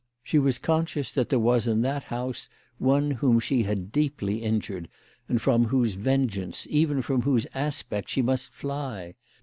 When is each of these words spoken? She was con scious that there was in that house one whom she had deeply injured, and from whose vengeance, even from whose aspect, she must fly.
She 0.23 0.39
was 0.39 0.57
con 0.57 0.87
scious 0.87 1.13
that 1.13 1.29
there 1.29 1.37
was 1.37 1.67
in 1.67 1.83
that 1.83 2.05
house 2.05 2.49
one 2.79 3.11
whom 3.11 3.39
she 3.39 3.61
had 3.61 3.91
deeply 3.91 4.41
injured, 4.41 4.89
and 5.29 5.39
from 5.39 5.65
whose 5.65 5.93
vengeance, 5.93 6.65
even 6.71 7.03
from 7.03 7.21
whose 7.21 7.45
aspect, 7.53 8.09
she 8.09 8.23
must 8.23 8.49
fly. 8.51 9.13